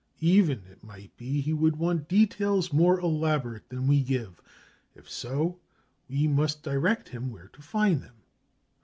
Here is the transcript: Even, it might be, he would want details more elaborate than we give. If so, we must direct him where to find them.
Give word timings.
Even, 0.23 0.63
it 0.65 0.83
might 0.83 1.15
be, 1.15 1.41
he 1.41 1.53
would 1.53 1.75
want 1.75 2.07
details 2.09 2.73
more 2.73 2.99
elaborate 2.99 3.69
than 3.69 3.85
we 3.85 4.01
give. 4.01 4.41
If 4.95 5.07
so, 5.07 5.59
we 6.09 6.27
must 6.27 6.63
direct 6.63 7.09
him 7.09 7.29
where 7.29 7.49
to 7.49 7.61
find 7.61 8.01
them. 8.01 8.15